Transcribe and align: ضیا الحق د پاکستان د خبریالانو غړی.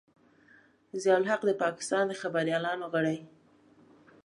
ضیا 1.01 1.13
الحق 1.19 1.41
د 1.45 1.51
پاکستان 1.63 2.03
د 2.07 2.13
خبریالانو 2.21 2.85
غړی. 2.93 3.17